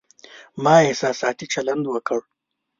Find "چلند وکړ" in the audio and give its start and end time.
1.53-2.19